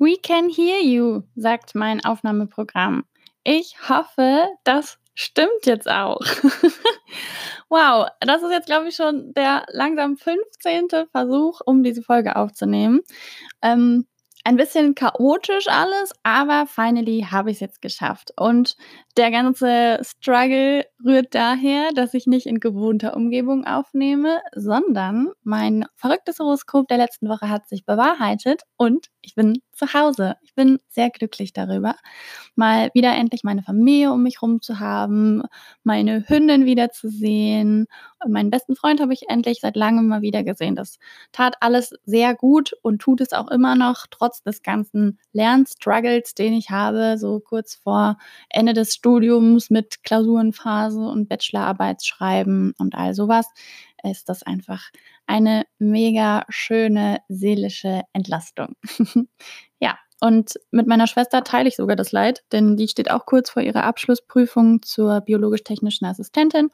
[0.00, 3.04] We can hear you, sagt mein Aufnahmeprogramm.
[3.44, 6.20] Ich hoffe, das stimmt jetzt auch.
[7.68, 10.88] wow, das ist jetzt, glaube ich, schon der langsam 15.
[11.12, 13.00] Versuch, um diese Folge aufzunehmen.
[13.60, 14.06] Ähm,
[14.42, 18.32] ein bisschen chaotisch alles, aber finally habe ich es jetzt geschafft.
[18.38, 18.78] Und
[19.16, 26.38] der ganze Struggle rührt daher, dass ich nicht in gewohnter Umgebung aufnehme, sondern mein verrücktes
[26.38, 30.36] Horoskop der letzten Woche hat sich bewahrheitet und ich bin zu Hause.
[30.42, 31.96] Ich bin sehr glücklich darüber,
[32.54, 35.42] mal wieder endlich meine Familie um mich herum zu haben,
[35.82, 37.86] meine Hündin wiederzusehen.
[38.22, 40.76] Und meinen besten Freund habe ich endlich seit langem mal wieder gesehen.
[40.76, 40.98] Das
[41.32, 46.52] tat alles sehr gut und tut es auch immer noch, trotz des ganzen Lernstruggles, den
[46.52, 48.18] ich habe, so kurz vor
[48.50, 53.46] Ende des Studiums mit Klausurenphase und Bachelorarbeitsschreiben und all sowas,
[54.04, 54.90] ist das einfach
[55.26, 58.76] eine mega schöne seelische Entlastung.
[59.80, 63.48] ja, und mit meiner Schwester teile ich sogar das Leid, denn die steht auch kurz
[63.48, 66.68] vor ihrer Abschlussprüfung zur biologisch-technischen Assistentin.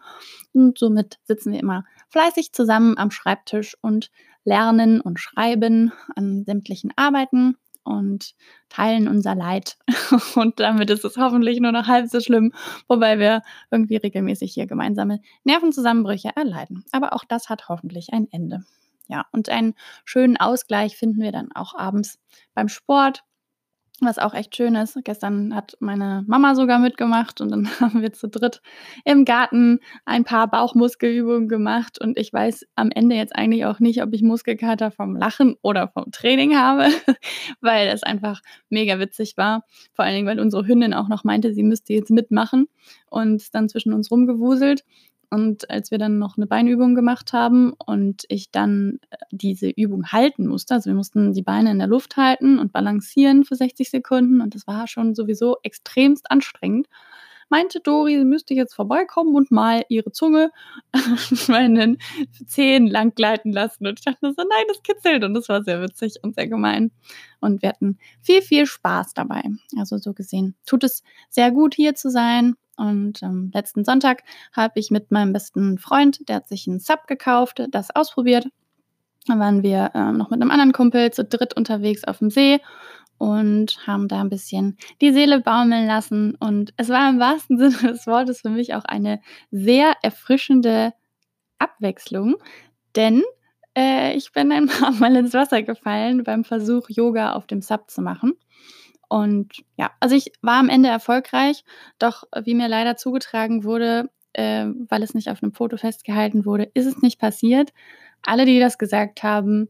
[0.52, 4.10] Und somit sitzen wir immer fleißig zusammen am Schreibtisch und
[4.44, 7.56] lernen und schreiben an sämtlichen Arbeiten
[7.86, 8.34] und
[8.68, 9.76] teilen unser Leid.
[10.34, 12.52] Und damit ist es hoffentlich nur noch halb so schlimm,
[12.88, 16.84] wobei wir irgendwie regelmäßig hier gemeinsame Nervenzusammenbrüche erleiden.
[16.92, 18.64] Aber auch das hat hoffentlich ein Ende.
[19.08, 22.18] Ja, und einen schönen Ausgleich finden wir dann auch abends
[22.54, 23.22] beim Sport
[24.00, 24.98] was auch echt schön ist.
[25.04, 28.60] Gestern hat meine Mama sogar mitgemacht und dann haben wir zu dritt
[29.04, 34.02] im Garten ein paar Bauchmuskelübungen gemacht und ich weiß am Ende jetzt eigentlich auch nicht,
[34.02, 36.88] ob ich Muskelkater vom Lachen oder vom Training habe,
[37.60, 39.64] weil es einfach mega witzig war.
[39.92, 42.68] Vor allen Dingen, weil unsere Hündin auch noch meinte, sie müsste jetzt mitmachen
[43.08, 44.84] und dann zwischen uns rumgewuselt.
[45.30, 50.06] Und als wir dann noch eine Beinübung gemacht haben und ich dann äh, diese Übung
[50.12, 53.90] halten musste, also wir mussten die Beine in der Luft halten und balancieren für 60
[53.90, 56.88] Sekunden und das war schon sowieso extremst anstrengend,
[57.48, 60.50] meinte Dori, sie müsste jetzt vorbeikommen und mal ihre Zunge
[61.48, 61.98] meinen
[62.46, 63.86] Zehen lang gleiten lassen.
[63.86, 65.24] Und ich dachte so, nein, das kitzelt.
[65.24, 66.90] Und das war sehr witzig und sehr gemein.
[67.40, 69.42] Und wir hatten viel, viel Spaß dabei.
[69.78, 74.22] Also so gesehen tut es sehr gut, hier zu sein und ähm, letzten Sonntag
[74.52, 78.46] habe ich mit meinem besten Freund, der hat sich einen Sub gekauft, das ausprobiert.
[79.26, 82.60] Dann waren wir äh, noch mit einem anderen Kumpel zu dritt unterwegs auf dem See
[83.18, 86.34] und haben da ein bisschen die Seele baumeln lassen.
[86.36, 89.20] Und es war im wahrsten Sinne des Wortes für mich auch eine
[89.50, 90.92] sehr erfrischende
[91.58, 92.36] Abwechslung,
[92.94, 93.22] denn
[93.76, 97.90] äh, ich bin ein paar Mal ins Wasser gefallen beim Versuch, Yoga auf dem Sub
[97.90, 98.34] zu machen.
[99.08, 101.64] Und ja, also ich war am Ende erfolgreich,
[101.98, 106.70] doch wie mir leider zugetragen wurde, äh, weil es nicht auf einem Foto festgehalten wurde,
[106.74, 107.72] ist es nicht passiert.
[108.22, 109.68] Alle, die das gesagt haben,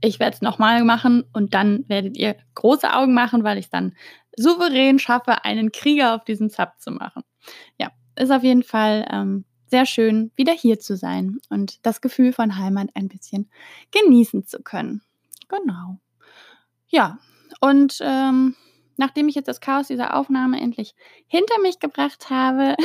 [0.00, 3.94] ich werde es nochmal machen und dann werdet ihr große Augen machen, weil ich dann
[4.36, 7.22] souverän schaffe, einen Krieger auf diesem Sub zu machen.
[7.78, 12.32] Ja, ist auf jeden Fall ähm, sehr schön, wieder hier zu sein und das Gefühl
[12.32, 13.50] von Heimat ein bisschen
[13.92, 15.02] genießen zu können.
[15.48, 15.98] Genau.
[16.88, 17.18] Ja,
[17.60, 18.54] und ähm,
[18.96, 20.94] nachdem ich jetzt das Chaos dieser Aufnahme endlich
[21.26, 22.76] hinter mich gebracht habe,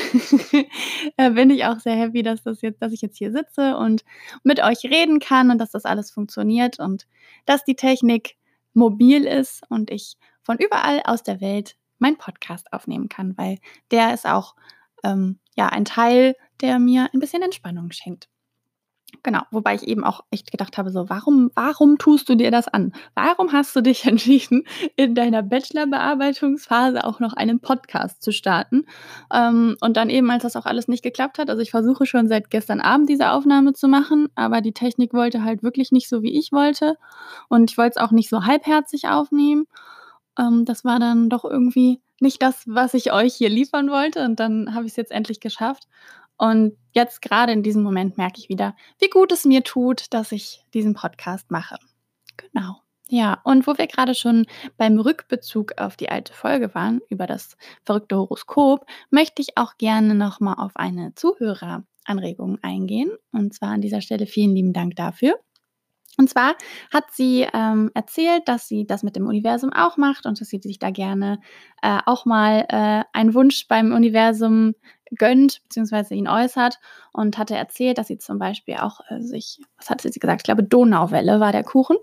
[1.17, 4.03] äh, bin ich auch sehr happy, dass, das jetzt, dass ich jetzt hier sitze und
[4.43, 7.07] mit euch reden kann und dass das alles funktioniert und
[7.45, 8.35] dass die Technik
[8.73, 13.59] mobil ist und ich von überall aus der Welt meinen Podcast aufnehmen kann, weil
[13.91, 14.55] der ist auch
[15.03, 18.29] ähm, ja, ein Teil, der mir ein bisschen Entspannung schenkt.
[19.23, 22.67] Genau, wobei ich eben auch echt gedacht habe, so, warum, warum tust du dir das
[22.67, 22.93] an?
[23.15, 24.63] Warum hast du dich entschieden,
[24.95, 28.85] in deiner Bachelorbearbeitungsphase auch noch einen Podcast zu starten?
[29.33, 32.27] Ähm, und dann eben, als das auch alles nicht geklappt hat, also ich versuche schon
[32.27, 36.21] seit gestern Abend diese Aufnahme zu machen, aber die Technik wollte halt wirklich nicht so,
[36.21, 36.95] wie ich wollte.
[37.49, 39.65] Und ich wollte es auch nicht so halbherzig aufnehmen.
[40.37, 44.23] Ähm, das war dann doch irgendwie nicht das, was ich euch hier liefern wollte.
[44.25, 45.87] Und dann habe ich es jetzt endlich geschafft.
[46.39, 50.31] Und jetzt gerade in diesem Moment merke ich wieder, wie gut es mir tut, dass
[50.31, 51.77] ich diesen Podcast mache.
[52.37, 52.77] Genau.
[53.09, 54.45] Ja, und wo wir gerade schon
[54.77, 60.15] beim Rückbezug auf die alte Folge waren, über das verrückte Horoskop, möchte ich auch gerne
[60.15, 63.11] nochmal auf eine Zuhöreranregung eingehen.
[63.31, 65.39] Und zwar an dieser Stelle vielen lieben Dank dafür.
[66.19, 66.55] Und zwar
[66.91, 70.59] hat sie ähm, erzählt, dass sie das mit dem Universum auch macht und dass sie
[70.59, 71.39] sich da gerne
[71.81, 74.75] äh, auch mal äh, einen Wunsch beim Universum
[75.17, 76.77] gönnt, beziehungsweise ihn äußert
[77.13, 80.41] und hatte erzählt, dass sie zum Beispiel auch äh, sich, was hat sie gesagt?
[80.41, 81.95] Ich glaube, Donauwelle war der Kuchen.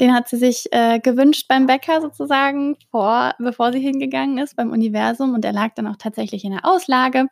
[0.00, 4.72] Den hat sie sich äh, gewünscht beim Bäcker sozusagen, vor, bevor sie hingegangen ist beim
[4.72, 7.26] Universum und er lag dann auch tatsächlich in der Auslage.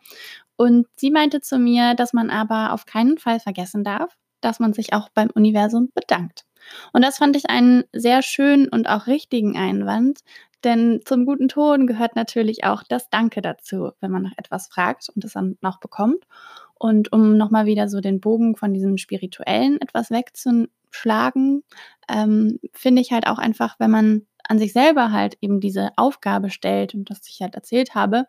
[0.55, 4.73] Und sie meinte zu mir, dass man aber auf keinen Fall vergessen darf, dass man
[4.73, 6.45] sich auch beim Universum bedankt.
[6.93, 10.21] Und das fand ich einen sehr schönen und auch richtigen Einwand,
[10.65, 15.09] denn zum guten Ton gehört natürlich auch das Danke dazu, wenn man nach etwas fragt
[15.15, 16.27] und es dann noch bekommt.
[16.75, 21.63] Und um nochmal wieder so den Bogen von diesem Spirituellen etwas wegzuschlagen,
[22.09, 26.51] ähm, finde ich halt auch einfach, wenn man an sich selber halt eben diese Aufgabe
[26.51, 28.27] stellt und das ich halt erzählt habe,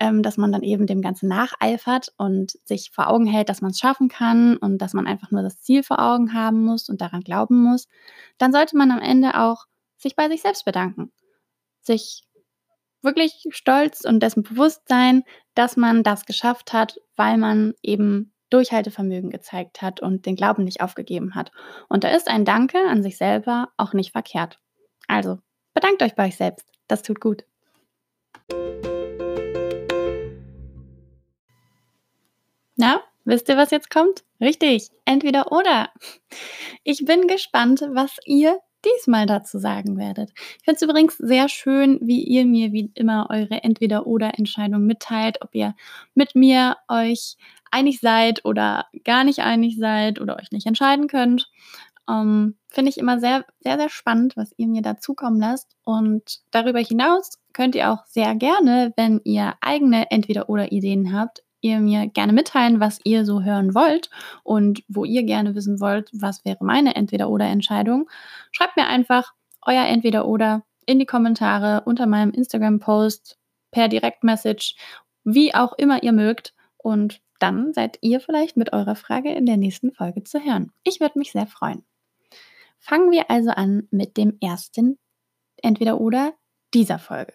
[0.00, 3.72] ähm, dass man dann eben dem Ganzen nacheifert und sich vor Augen hält, dass man
[3.72, 7.00] es schaffen kann und dass man einfach nur das Ziel vor Augen haben muss und
[7.00, 7.88] daran glauben muss,
[8.38, 9.66] dann sollte man am Ende auch
[9.96, 11.12] sich bei sich selbst bedanken.
[11.80, 12.24] Sich
[13.02, 15.24] wirklich stolz und dessen bewusst sein,
[15.54, 20.80] dass man das geschafft hat, weil man eben Durchhaltevermögen gezeigt hat und den Glauben nicht
[20.80, 21.50] aufgegeben hat.
[21.88, 24.58] Und da ist ein Danke an sich selber auch nicht verkehrt.
[25.06, 25.38] Also,
[25.74, 26.66] bedankt euch bei euch selbst.
[26.86, 27.44] Das tut gut.
[32.80, 34.22] Na, wisst ihr, was jetzt kommt?
[34.40, 35.90] Richtig, entweder oder.
[36.84, 40.30] Ich bin gespannt, was ihr diesmal dazu sagen werdet.
[40.36, 45.56] Ich finde es übrigens sehr schön, wie ihr mir wie immer eure Entweder-Oder-Entscheidung mitteilt, ob
[45.56, 45.74] ihr
[46.14, 47.36] mit mir euch
[47.72, 51.50] einig seid oder gar nicht einig seid oder euch nicht entscheiden könnt.
[52.08, 55.74] Ähm, finde ich immer sehr, sehr, sehr spannend, was ihr mir dazukommen lasst.
[55.82, 62.06] Und darüber hinaus könnt ihr auch sehr gerne, wenn ihr eigene Entweder-Oder-Ideen habt, ihr mir
[62.06, 64.10] gerne mitteilen, was ihr so hören wollt
[64.42, 68.08] und wo ihr gerne wissen wollt, was wäre meine Entweder-Oder-Entscheidung.
[68.52, 73.38] Schreibt mir einfach euer Entweder-Oder in die Kommentare unter meinem Instagram-Post
[73.70, 74.74] per Direktmessage,
[75.24, 76.54] wie auch immer ihr mögt.
[76.76, 80.72] Und dann seid ihr vielleicht mit eurer Frage in der nächsten Folge zu hören.
[80.84, 81.84] Ich würde mich sehr freuen.
[82.78, 84.98] Fangen wir also an mit dem ersten
[85.56, 86.34] Entweder-Oder
[86.72, 87.34] dieser Folge.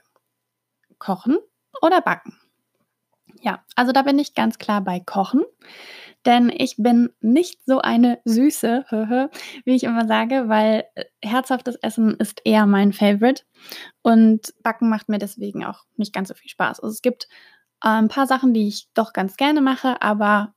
[0.97, 1.37] Kochen
[1.81, 2.39] oder backen?
[3.43, 5.43] Ja, also da bin ich ganz klar bei Kochen,
[6.25, 8.85] denn ich bin nicht so eine Süße,
[9.65, 13.43] wie ich immer sage, weil äh, herzhaftes Essen ist eher mein Favorite.
[14.01, 16.79] Und Backen macht mir deswegen auch nicht ganz so viel Spaß.
[16.79, 17.27] Also es gibt
[17.83, 20.53] äh, ein paar Sachen, die ich doch ganz gerne mache, aber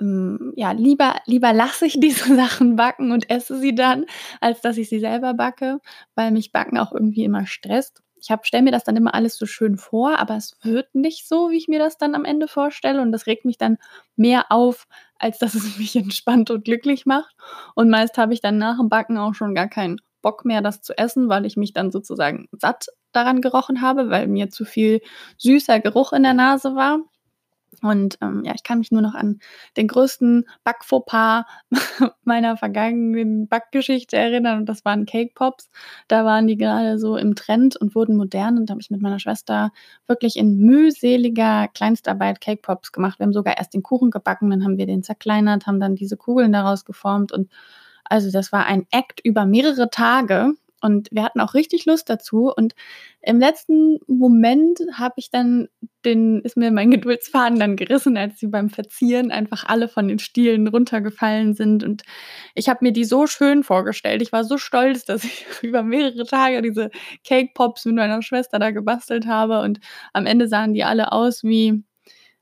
[0.00, 4.06] ähm, ja, lieber, lieber lasse ich diese Sachen backen und esse sie dann,
[4.40, 5.80] als dass ich sie selber backe,
[6.14, 9.46] weil mich Backen auch irgendwie immer stresst ich stelle mir das dann immer alles so
[9.46, 13.02] schön vor, aber es wird nicht so, wie ich mir das dann am Ende vorstelle.
[13.02, 13.78] Und das regt mich dann
[14.16, 14.86] mehr auf,
[15.18, 17.34] als dass es mich entspannt und glücklich macht.
[17.74, 20.80] Und meist habe ich dann nach dem Backen auch schon gar keinen Bock mehr, das
[20.82, 25.00] zu essen, weil ich mich dann sozusagen satt daran gerochen habe, weil mir zu viel
[25.36, 27.00] süßer Geruch in der Nase war.
[27.80, 29.40] Und ähm, ja, ich kann mich nur noch an
[29.76, 31.44] den größten Backfauxpas
[32.24, 34.58] meiner vergangenen Backgeschichte erinnern.
[34.58, 35.70] Und das waren Cake Pops.
[36.08, 38.58] Da waren die gerade so im Trend und wurden modern.
[38.58, 39.70] Und da habe ich mit meiner Schwester
[40.06, 43.18] wirklich in mühseliger Kleinstarbeit Cake Pops gemacht.
[43.18, 46.16] Wir haben sogar erst den Kuchen gebacken, dann haben wir den zerkleinert, haben dann diese
[46.16, 47.32] Kugeln daraus geformt.
[47.32, 47.50] Und
[48.04, 50.52] also das war ein Act über mehrere Tage.
[50.82, 52.52] Und wir hatten auch richtig Lust dazu.
[52.54, 52.74] Und
[53.20, 55.68] im letzten Moment habe ich dann
[56.04, 60.18] den, ist mir mein Geduldsfaden dann gerissen, als sie beim Verzieren einfach alle von den
[60.18, 61.84] Stielen runtergefallen sind.
[61.84, 62.02] Und
[62.54, 64.22] ich habe mir die so schön vorgestellt.
[64.22, 66.90] Ich war so stolz, dass ich über mehrere Tage diese
[67.24, 69.60] Cake Pops mit meiner Schwester da gebastelt habe.
[69.60, 69.78] Und
[70.12, 71.84] am Ende sahen die alle aus wie,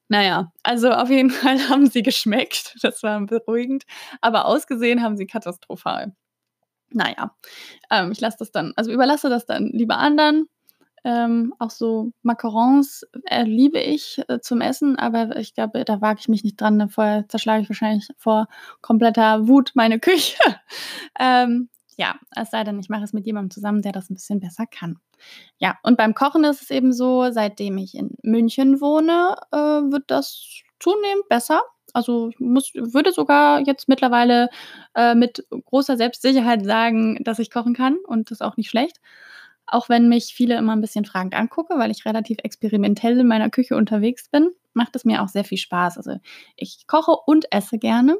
[0.09, 2.77] naja, also auf jeden Fall haben sie geschmeckt.
[2.83, 3.85] Das war beruhigend.
[4.23, 6.15] Aber ausgesehen haben sie katastrophal
[6.93, 7.35] naja,
[7.91, 10.49] ähm, ich lasse das dann, also überlasse das dann lieber anderen.
[11.03, 16.21] Ähm, auch so Macarons äh, liebe ich äh, zum Essen, aber ich glaube, da wage
[16.21, 16.91] ich mich nicht dran.
[16.91, 18.49] Vorher zerschlage ich wahrscheinlich vor
[18.83, 20.39] kompletter Wut meine Küche.
[21.19, 24.41] ähm, ja, es sei denn, ich mache es mit jemandem zusammen, der das ein bisschen
[24.41, 24.99] besser kann.
[25.59, 30.05] Ja, und beim Kochen ist es eben so, seitdem ich in München wohne, äh, wird
[30.11, 31.63] das zunehmend besser.
[31.95, 34.49] Also ich muss, würde sogar jetzt mittlerweile
[34.95, 39.01] äh, mit großer Selbstsicherheit sagen, dass ich kochen kann und das auch nicht schlecht.
[39.67, 43.51] Auch wenn mich viele immer ein bisschen fragend angucke, weil ich relativ experimentell in meiner
[43.51, 45.97] Küche unterwegs bin, macht es mir auch sehr viel Spaß.
[45.97, 46.17] Also
[46.57, 48.17] ich koche und esse gerne.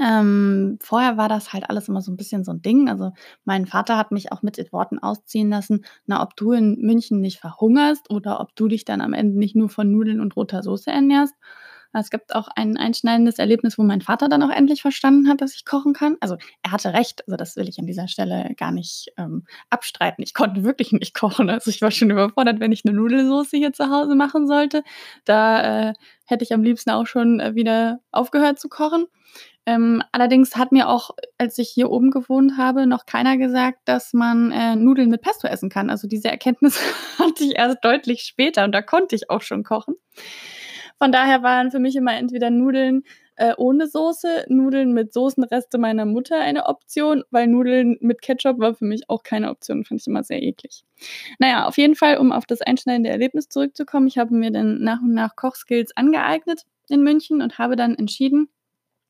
[0.00, 2.88] Ähm, vorher war das halt alles immer so ein bisschen so ein Ding.
[2.88, 3.12] Also
[3.44, 7.20] mein Vater hat mich auch mit den Worten ausziehen lassen, na, ob du in München
[7.20, 10.62] nicht verhungerst oder ob du dich dann am Ende nicht nur von Nudeln und roter
[10.62, 11.34] Soße ernährst.
[12.00, 15.54] Es gibt auch ein einschneidendes Erlebnis, wo mein Vater dann auch endlich verstanden hat, dass
[15.54, 16.16] ich kochen kann.
[16.20, 20.22] Also er hatte recht, also das will ich an dieser Stelle gar nicht ähm, abstreiten.
[20.22, 21.50] Ich konnte wirklich nicht kochen.
[21.50, 24.82] Also ich war schon überfordert, wenn ich eine Nudelsoße hier zu Hause machen sollte.
[25.24, 25.92] Da äh,
[26.26, 29.06] hätte ich am liebsten auch schon äh, wieder aufgehört zu kochen.
[29.66, 34.12] Ähm, allerdings hat mir auch, als ich hier oben gewohnt habe, noch keiner gesagt, dass
[34.12, 35.88] man äh, Nudeln mit Pesto essen kann.
[35.88, 36.78] Also diese Erkenntnis
[37.18, 39.94] hatte ich erst deutlich später und da konnte ich auch schon kochen.
[40.98, 43.02] Von daher waren für mich immer entweder Nudeln
[43.36, 48.74] äh, ohne Soße, Nudeln mit Soßenreste meiner Mutter eine Option, weil Nudeln mit Ketchup war
[48.74, 50.84] für mich auch keine Option, fand ich immer sehr eklig.
[51.38, 55.00] Naja, auf jeden Fall, um auf das einschneidende Erlebnis zurückzukommen, ich habe mir dann nach
[55.02, 58.48] und nach Kochskills angeeignet in München und habe dann entschieden,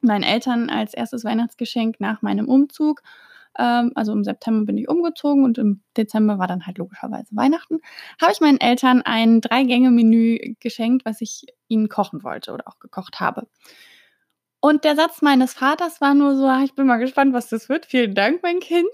[0.00, 3.02] meinen Eltern als erstes Weihnachtsgeschenk nach meinem Umzug
[3.58, 7.78] ähm, also im September bin ich umgezogen und im Dezember war dann halt logischerweise Weihnachten,
[8.20, 13.20] habe ich meinen Eltern ein Drei-Gänge-Menü geschenkt, was ich ihnen kochen wollte oder auch gekocht
[13.20, 13.46] habe.
[14.60, 17.68] Und der Satz meines Vaters war nur so, ah, ich bin mal gespannt, was das
[17.68, 17.84] wird.
[17.84, 18.88] Vielen Dank, mein Kind.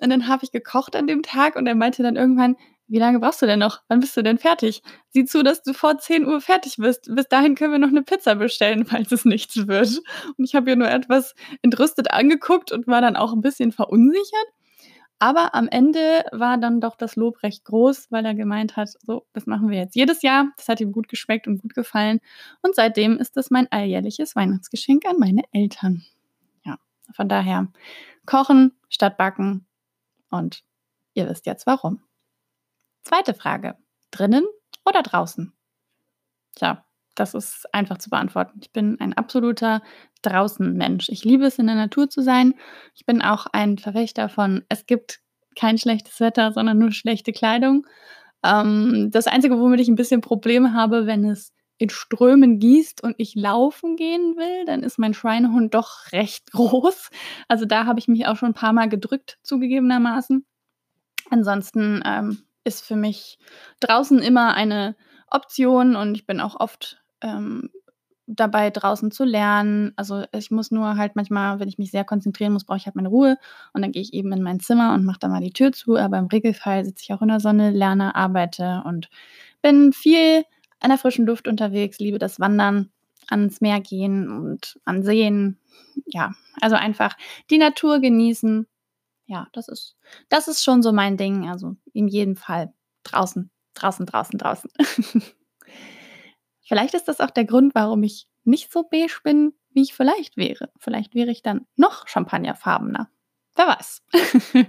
[0.00, 2.54] Und dann habe ich gekocht an dem Tag und er meinte dann irgendwann,
[2.88, 3.82] wie lange brauchst du denn noch?
[3.88, 4.82] Wann bist du denn fertig?
[5.10, 7.08] Sieh zu, dass du vor 10 Uhr fertig bist.
[7.12, 10.00] Bis dahin können wir noch eine Pizza bestellen, falls es nichts wird.
[10.36, 14.46] Und ich habe ihr nur etwas entrüstet angeguckt und war dann auch ein bisschen verunsichert.
[15.18, 19.26] Aber am Ende war dann doch das Lob recht groß, weil er gemeint hat, so,
[19.32, 20.52] das machen wir jetzt jedes Jahr.
[20.58, 22.20] Das hat ihm gut geschmeckt und gut gefallen.
[22.62, 26.04] Und seitdem ist das mein alljährliches Weihnachtsgeschenk an meine Eltern.
[26.64, 26.76] Ja,
[27.14, 27.68] von daher
[28.26, 29.66] kochen statt backen.
[30.30, 30.62] Und
[31.14, 32.02] ihr wisst jetzt warum.
[33.06, 33.76] Zweite Frage.
[34.10, 34.44] Drinnen
[34.84, 35.52] oder draußen?
[36.56, 36.84] Tja,
[37.14, 38.58] das ist einfach zu beantworten.
[38.60, 39.80] Ich bin ein absoluter
[40.22, 41.08] Draußen-Mensch.
[41.10, 42.54] Ich liebe es, in der Natur zu sein.
[42.96, 45.20] Ich bin auch ein Verfechter von, es gibt
[45.54, 47.86] kein schlechtes Wetter, sondern nur schlechte Kleidung.
[48.44, 53.14] Ähm, das Einzige, womit ich ein bisschen Probleme habe, wenn es in Strömen gießt und
[53.18, 57.10] ich laufen gehen will, dann ist mein Schweinehund doch recht groß.
[57.46, 60.44] Also da habe ich mich auch schon ein paar Mal gedrückt, zugegebenermaßen.
[61.30, 63.38] Ansonsten ähm, ist für mich
[63.80, 64.96] draußen immer eine
[65.30, 67.70] Option und ich bin auch oft ähm,
[68.26, 69.92] dabei, draußen zu lernen.
[69.96, 72.96] Also ich muss nur halt manchmal, wenn ich mich sehr konzentrieren muss, brauche ich halt
[72.96, 73.38] meine Ruhe
[73.72, 75.96] und dann gehe ich eben in mein Zimmer und mache da mal die Tür zu.
[75.96, 79.08] Aber im Regelfall sitze ich auch in der Sonne, lerne, arbeite und
[79.62, 80.44] bin viel
[80.80, 82.90] an der frischen Luft unterwegs, liebe das Wandern,
[83.28, 85.58] ans Meer gehen und an Seen.
[86.06, 87.16] Ja, also einfach
[87.50, 88.66] die Natur genießen
[89.26, 89.96] ja, das ist,
[90.28, 91.48] das ist schon so mein Ding.
[91.48, 94.70] Also in jedem Fall draußen, draußen, draußen, draußen.
[96.62, 100.36] vielleicht ist das auch der Grund, warum ich nicht so beige bin, wie ich vielleicht
[100.36, 100.70] wäre.
[100.78, 103.10] Vielleicht wäre ich dann noch champagnerfarbener.
[103.56, 104.02] Wer weiß.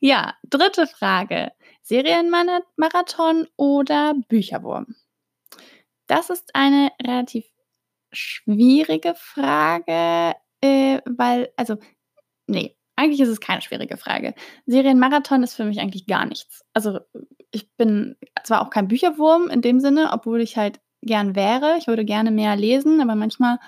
[0.00, 1.52] ja, dritte Frage.
[1.82, 4.96] Serienmarathon oder Bücherwurm?
[6.06, 7.46] Das ist eine relativ
[8.12, 11.76] schwierige Frage, äh, weil, also,
[12.46, 14.34] nee, eigentlich ist es keine schwierige Frage.
[14.66, 16.64] Serienmarathon ist für mich eigentlich gar nichts.
[16.72, 17.00] Also
[17.50, 21.76] ich bin zwar auch kein Bücherwurm in dem Sinne, obwohl ich halt gern wäre.
[21.78, 23.58] Ich würde gerne mehr lesen, aber manchmal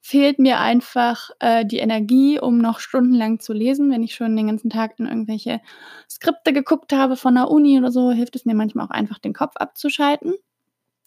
[0.00, 3.90] fehlt mir einfach äh, die Energie, um noch stundenlang zu lesen.
[3.90, 5.60] Wenn ich schon den ganzen Tag in irgendwelche
[6.08, 9.34] Skripte geguckt habe von der Uni oder so, hilft es mir manchmal auch einfach, den
[9.34, 10.34] Kopf abzuschalten.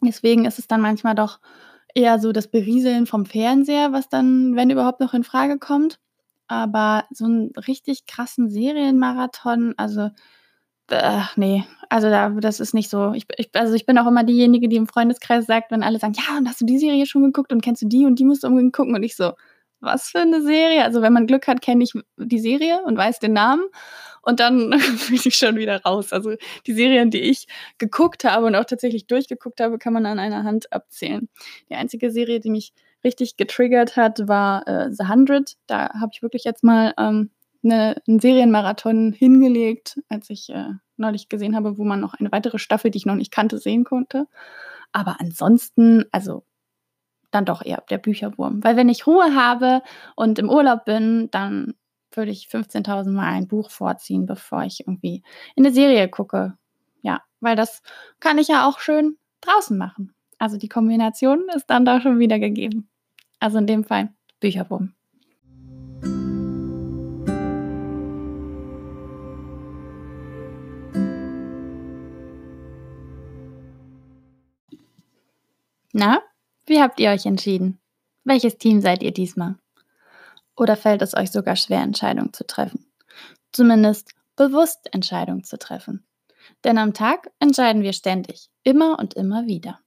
[0.01, 1.39] Deswegen ist es dann manchmal doch
[1.95, 5.99] eher so das Berieseln vom Fernseher, was dann, wenn überhaupt, noch in Frage kommt.
[6.47, 10.09] Aber so einen richtig krassen Serienmarathon, also,
[10.89, 13.13] äh, ne, also da das ist nicht so.
[13.13, 16.13] Ich ich also, ich bin auch immer diejenige, die im Freundeskreis sagt, wenn alle sagen:
[16.15, 18.43] „Ja, und hast du die Serie schon geguckt und kennst du die und die musst
[18.43, 19.33] du unbedingt gucken?“ Und ich so:
[19.81, 23.19] „Was für eine Serie?“ Also, wenn man Glück hat, kenne ich die Serie und weiß
[23.19, 23.63] den Namen
[24.21, 24.69] und dann
[25.09, 26.13] bin ich schon wieder raus.
[26.13, 26.33] Also,
[26.67, 27.47] die Serien, die ich
[27.77, 31.29] geguckt habe und auch tatsächlich durchgeguckt habe, kann man an einer Hand abzählen.
[31.69, 32.73] Die einzige Serie, die mich
[33.03, 35.55] richtig getriggert hat, war äh, The Hundred.
[35.67, 37.31] Da habe ich wirklich jetzt mal ähm,
[37.63, 42.59] eine, einen Serienmarathon hingelegt, als ich äh, neulich gesehen habe, wo man noch eine weitere
[42.59, 44.27] Staffel, die ich noch nicht kannte, sehen konnte.
[44.91, 46.45] Aber ansonsten, also
[47.31, 48.63] dann doch eher der Bücherwurm.
[48.63, 49.81] Weil wenn ich Ruhe habe
[50.15, 51.73] und im Urlaub bin, dann
[52.11, 55.23] würde ich 15.000 Mal ein Buch vorziehen, bevor ich irgendwie
[55.55, 56.57] in eine Serie gucke.
[57.01, 57.81] Ja, weil das
[58.19, 60.13] kann ich ja auch schön draußen machen.
[60.37, 62.89] Also die Kombination ist dann doch schon wieder gegeben.
[63.43, 64.07] Also in dem Fall
[64.39, 64.93] Bücherwurm.
[75.91, 76.21] Na,
[76.65, 77.81] wie habt ihr euch entschieden?
[78.23, 79.57] Welches Team seid ihr diesmal?
[80.55, 82.85] Oder fällt es euch sogar schwer, Entscheidungen zu treffen?
[83.51, 86.05] Zumindest bewusst Entscheidungen zu treffen.
[86.63, 89.82] Denn am Tag entscheiden wir ständig, immer und immer wieder.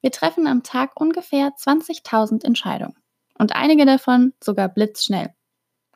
[0.00, 2.96] Wir treffen am Tag ungefähr 20.000 Entscheidungen.
[3.38, 5.34] Und einige davon sogar blitzschnell.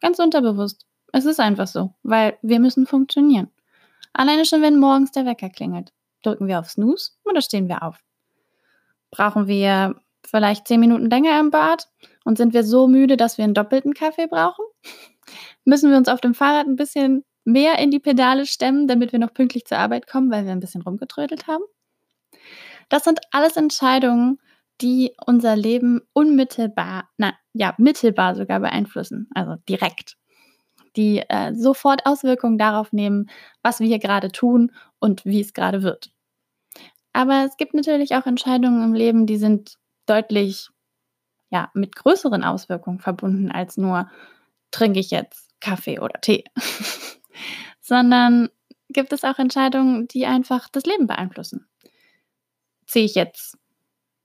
[0.01, 0.87] Ganz unterbewusst.
[1.13, 3.51] Es ist einfach so, weil wir müssen funktionieren.
[4.13, 5.93] Alleine schon, wenn morgens der Wecker klingelt.
[6.23, 7.99] Drücken wir auf Snooze oder stehen wir auf?
[9.11, 11.89] Brauchen wir vielleicht 10 Minuten länger im Bad
[12.25, 14.65] und sind wir so müde, dass wir einen doppelten Kaffee brauchen?
[15.65, 19.19] Müssen wir uns auf dem Fahrrad ein bisschen mehr in die Pedale stemmen, damit wir
[19.19, 21.65] noch pünktlich zur Arbeit kommen, weil wir ein bisschen rumgetrödelt haben?
[22.93, 24.39] Das sind alles Entscheidungen,
[24.83, 30.19] die unser Leben unmittelbar, na ja, mittelbar sogar beeinflussen, also direkt,
[30.97, 33.31] die äh, sofort Auswirkungen darauf nehmen,
[33.63, 36.11] was wir gerade tun und wie es gerade wird.
[37.15, 40.69] Aber es gibt natürlich auch Entscheidungen im Leben, die sind deutlich
[41.49, 44.11] ja, mit größeren Auswirkungen verbunden als nur,
[44.71, 46.45] trinke ich jetzt Kaffee oder Tee,
[47.81, 48.51] sondern
[48.91, 51.71] gibt es auch Entscheidungen, die einfach das Leben beeinflussen.
[52.87, 53.59] Ziehe ich jetzt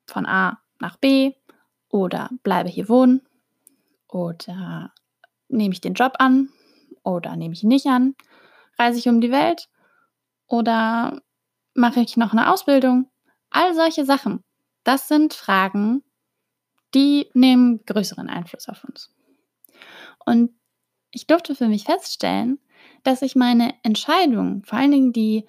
[0.08, 1.34] von A nach B
[1.90, 3.22] oder bleibe hier wohnen
[4.08, 4.94] oder
[5.48, 6.50] nehme ich den Job an
[7.04, 8.16] oder nehme ich ihn nicht an?
[8.78, 9.70] Reise ich um die Welt
[10.48, 11.22] oder
[11.74, 13.10] mache ich noch eine Ausbildung?
[13.50, 14.44] All solche Sachen.
[14.84, 16.04] Das sind Fragen,
[16.94, 19.14] die nehmen größeren Einfluss auf uns.
[20.26, 20.52] Und
[21.12, 22.60] ich durfte für mich feststellen,
[23.04, 25.46] dass ich meine Entscheidungen, vor allen Dingen die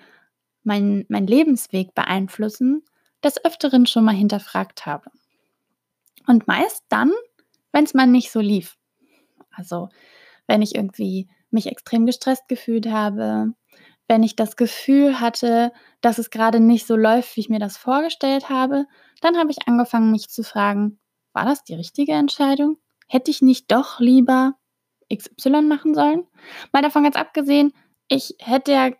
[0.62, 2.84] mein, mein Lebensweg beeinflussen,
[3.24, 5.10] des Öfteren schon mal hinterfragt habe.
[6.26, 7.12] Und meist dann,
[7.72, 8.76] wenn es mal nicht so lief.
[9.50, 9.88] Also
[10.46, 13.54] wenn ich irgendwie mich extrem gestresst gefühlt habe,
[14.08, 17.76] wenn ich das Gefühl hatte, dass es gerade nicht so läuft, wie ich mir das
[17.76, 18.86] vorgestellt habe,
[19.20, 20.98] dann habe ich angefangen, mich zu fragen,
[21.32, 22.78] war das die richtige Entscheidung?
[23.06, 24.54] Hätte ich nicht doch lieber
[25.14, 26.26] XY machen sollen?
[26.72, 27.72] Mal davon ganz abgesehen,
[28.08, 28.90] ich hätte ja,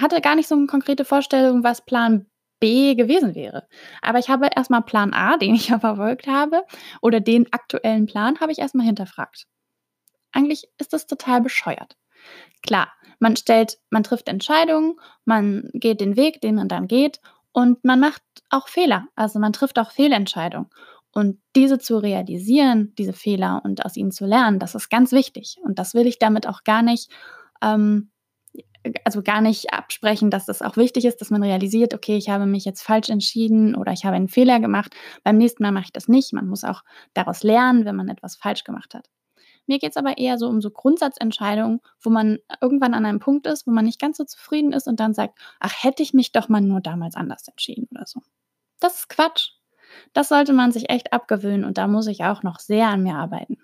[0.00, 2.26] hatte gar nicht so eine konkrete Vorstellung, was Plan
[2.60, 3.66] B gewesen wäre.
[4.02, 6.64] Aber ich habe erstmal Plan A, den ich ja verfolgt habe,
[7.00, 9.46] oder den aktuellen Plan, habe ich erstmal hinterfragt.
[10.32, 11.96] Eigentlich ist das total bescheuert.
[12.62, 17.20] Klar, man stellt, man trifft Entscheidungen, man geht den Weg, den man dann geht
[17.52, 19.06] und man macht auch Fehler.
[19.14, 20.68] Also man trifft auch Fehlentscheidungen.
[21.12, 25.56] Und diese zu realisieren, diese Fehler und aus ihnen zu lernen, das ist ganz wichtig.
[25.62, 27.10] Und das will ich damit auch gar nicht
[27.62, 28.10] ähm,
[29.04, 32.46] also gar nicht absprechen, dass es auch wichtig ist, dass man realisiert, okay, ich habe
[32.46, 34.94] mich jetzt falsch entschieden oder ich habe einen Fehler gemacht.
[35.24, 36.32] Beim nächsten Mal mache ich das nicht.
[36.32, 36.82] Man muss auch
[37.14, 39.08] daraus lernen, wenn man etwas falsch gemacht hat.
[39.66, 43.46] Mir geht es aber eher so um so Grundsatzentscheidungen, wo man irgendwann an einem Punkt
[43.46, 46.32] ist, wo man nicht ganz so zufrieden ist und dann sagt, ach, hätte ich mich
[46.32, 48.20] doch mal nur damals anders entschieden oder so.
[48.78, 49.50] Das ist Quatsch.
[50.12, 53.16] Das sollte man sich echt abgewöhnen und da muss ich auch noch sehr an mir
[53.16, 53.58] arbeiten.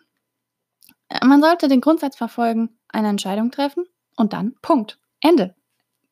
[1.08, 4.98] Äh, man sollte den Grundsatz verfolgen, eine Entscheidung treffen und dann Punkt.
[5.22, 5.54] Ende.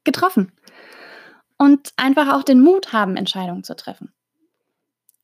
[0.05, 0.53] Getroffen.
[1.59, 4.15] Und einfach auch den Mut haben, Entscheidungen zu treffen.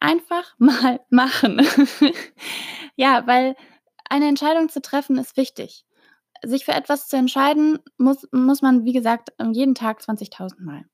[0.01, 1.67] Einfach mal machen.
[2.97, 3.57] ja, weil
[4.09, 5.87] eine Entscheidung zu treffen ist wichtig.
[6.45, 10.85] Sich für etwas zu entscheiden, muss, muss man, wie gesagt, jeden Tag 20.000 Mal.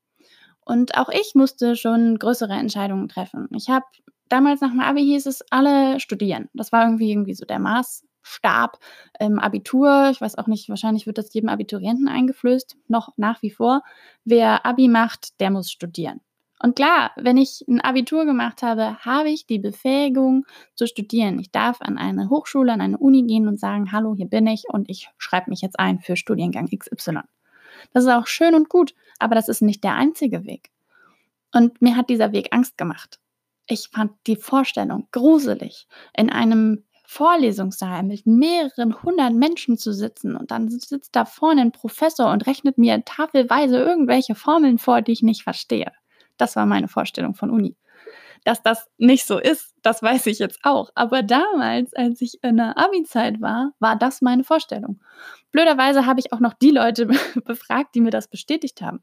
[0.65, 3.49] Und auch ich musste schon größere Entscheidungen treffen.
[3.51, 3.85] Ich habe
[4.29, 6.49] damals nach dem Abi hieß es, alle studieren.
[6.55, 8.79] Das war irgendwie, irgendwie so der Maß, Stab
[9.19, 10.11] im Abitur.
[10.11, 13.83] Ich weiß auch nicht, wahrscheinlich wird das jedem Abiturienten eingeflößt, noch nach wie vor.
[14.25, 16.21] Wer Abi macht, der muss studieren.
[16.63, 21.41] Und klar, wenn ich ein Abitur gemacht habe, habe ich die Befähigung zu studieren.
[21.41, 24.65] Ich darf an eine Hochschule, an eine Uni gehen und sagen, hallo, hier bin ich
[24.69, 27.23] und ich schreibe mich jetzt ein für Studiengang XY.
[27.93, 30.71] Das ist auch schön und gut, aber das ist nicht der einzige Weg.
[31.53, 33.19] Und mir hat dieser Weg Angst gemacht.
[33.67, 40.51] Ich fand die Vorstellung gruselig, in einem Vorlesungssaal mit mehreren hundert Menschen zu sitzen und
[40.51, 45.23] dann sitzt da vorne ein Professor und rechnet mir tafelweise irgendwelche Formeln vor, die ich
[45.23, 45.93] nicht verstehe.
[46.39, 47.77] Das war meine Vorstellung von Uni.
[48.45, 50.89] Dass das nicht so ist, das weiß ich jetzt auch.
[50.95, 55.03] Aber damals, als ich in der Abi-Zeit war, war das meine Vorstellung.
[55.51, 57.07] Blöderweise habe ich auch noch die Leute
[57.45, 59.03] befragt, die mir das bestätigt haben.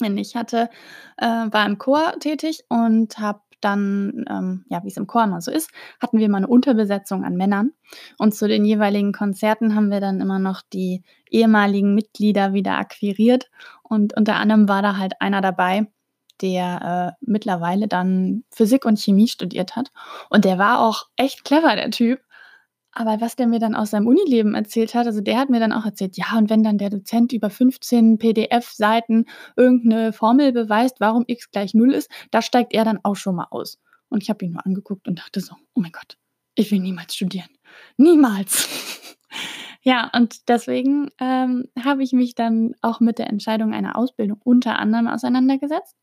[0.00, 0.70] Ich hatte,
[1.16, 5.40] äh, war im Chor tätig und habe dann, ähm, ja, wie es im Chor immer
[5.40, 7.72] so ist, hatten wir mal eine Unterbesetzung an Männern.
[8.18, 13.50] Und zu den jeweiligen Konzerten haben wir dann immer noch die ehemaligen Mitglieder wieder akquiriert.
[13.82, 15.86] Und unter anderem war da halt einer dabei,
[16.40, 19.90] der äh, mittlerweile dann Physik und Chemie studiert hat.
[20.30, 22.20] Und der war auch echt clever, der Typ.
[22.98, 25.72] Aber was der mir dann aus seinem Unileben erzählt hat, also der hat mir dann
[25.72, 31.22] auch erzählt, ja, und wenn dann der Dozent über 15 PDF-Seiten irgendeine Formel beweist, warum
[31.28, 33.78] x gleich 0 ist, da steigt er dann auch schon mal aus.
[34.08, 36.18] Und ich habe ihn nur angeguckt und dachte so, oh mein Gott,
[36.56, 37.50] ich will niemals studieren.
[37.98, 38.68] Niemals.
[39.82, 44.76] ja, und deswegen ähm, habe ich mich dann auch mit der Entscheidung einer Ausbildung unter
[44.80, 45.94] anderem auseinandergesetzt.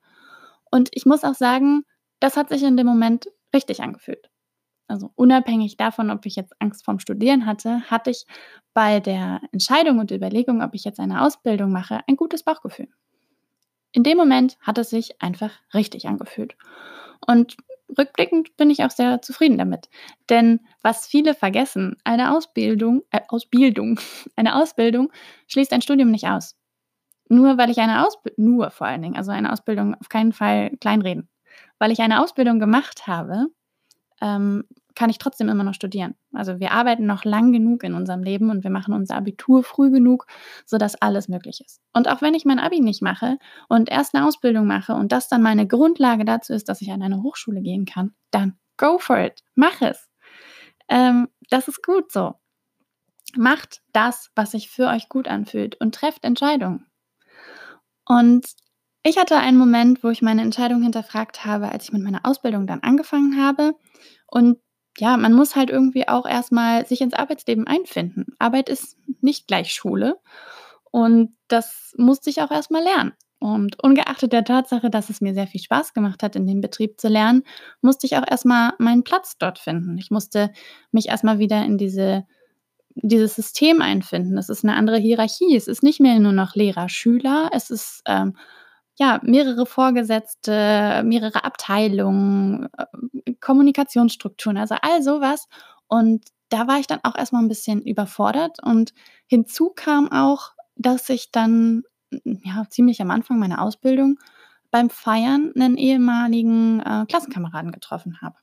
[0.72, 1.84] Und ich muss auch sagen,
[2.22, 4.30] das hat sich in dem Moment richtig angefühlt
[4.88, 8.26] also unabhängig davon, ob ich jetzt Angst vorm Studieren hatte, hatte ich
[8.74, 12.88] bei der Entscheidung und Überlegung, ob ich jetzt eine Ausbildung mache, ein gutes Bauchgefühl.
[13.92, 16.56] In dem Moment hat es sich einfach richtig angefühlt.
[17.26, 17.56] Und
[17.98, 19.90] rückblickend bin ich auch sehr zufrieden damit.
[20.30, 24.00] Denn was viele vergessen, eine Ausbildung, äh, Ausbildung,
[24.36, 25.12] eine Ausbildung
[25.48, 26.58] schließt ein Studium nicht aus.
[27.28, 30.72] Nur weil ich eine Ausbildung, nur vor allen Dingen, also eine Ausbildung auf keinen Fall
[30.80, 31.30] kleinreden.
[31.80, 33.48] Weil ich eine Ausbildung gemacht habe,
[34.22, 34.64] ähm,
[34.96, 36.16] kann ich trotzdem immer noch studieren.
[36.34, 39.92] Also wir arbeiten noch lang genug in unserem Leben und wir machen unser Abitur früh
[39.92, 40.26] genug,
[40.66, 41.82] sodass alles möglich ist.
[41.94, 45.28] Und auch wenn ich mein Abi nicht mache und erst eine Ausbildung mache und das
[45.28, 49.20] dann meine Grundlage dazu ist, dass ich an eine Hochschule gehen kann, dann go for
[49.20, 50.10] it, mach es.
[50.88, 52.36] Ähm, das ist gut so.
[53.36, 56.86] Macht das, was sich für euch gut anfühlt und trefft Entscheidungen.
[58.06, 58.46] Und
[59.06, 62.66] ich hatte einen Moment, wo ich meine Entscheidung hinterfragt habe, als ich mit meiner Ausbildung
[62.66, 63.76] dann angefangen habe
[64.28, 64.58] und
[64.98, 68.28] ja, man muss halt irgendwie auch erstmal sich ins Arbeitsleben einfinden.
[68.40, 70.18] Arbeit ist nicht gleich Schule
[70.90, 73.14] und das musste ich auch erstmal lernen.
[73.38, 77.00] Und ungeachtet der Tatsache, dass es mir sehr viel Spaß gemacht hat, in dem Betrieb
[77.00, 77.44] zu lernen,
[77.82, 79.98] musste ich auch erstmal meinen Platz dort finden.
[79.98, 80.52] Ich musste
[80.92, 82.26] mich erstmal wieder in diese,
[82.96, 84.38] dieses System einfinden.
[84.38, 85.56] Es ist eine andere Hierarchie.
[85.56, 87.50] Es ist nicht mehr nur noch Lehrer, Schüler.
[87.52, 88.36] Es ist ähm,
[88.98, 95.48] ja, mehrere Vorgesetzte, mehrere Abteilungen, äh, Kommunikationsstrukturen, also all sowas.
[95.88, 98.64] Und da war ich dann auch erstmal ein bisschen überfordert.
[98.64, 98.94] Und
[99.28, 101.84] hinzu kam auch, dass ich dann
[102.24, 104.18] ja, ziemlich am Anfang meiner Ausbildung
[104.72, 108.36] beim Feiern einen ehemaligen äh, Klassenkameraden getroffen habe.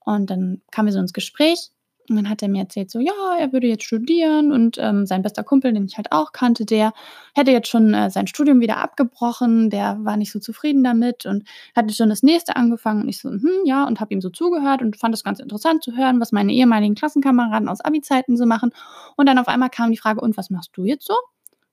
[0.00, 1.70] Und dann kamen wir so ins Gespräch
[2.12, 5.22] und dann hat er mir erzählt, so, ja, er würde jetzt studieren und ähm, sein
[5.22, 6.92] bester Kumpel, den ich halt auch kannte, der
[7.34, 11.48] hätte jetzt schon äh, sein Studium wieder abgebrochen, der war nicht so zufrieden damit und
[11.74, 13.02] hatte schon das nächste angefangen.
[13.02, 15.82] Und ich so, hm, ja, und habe ihm so zugehört und fand es ganz interessant
[15.82, 18.70] zu hören, was meine ehemaligen Klassenkameraden aus Abi-Zeiten so machen.
[19.16, 21.14] Und dann auf einmal kam die Frage, und was machst du jetzt so?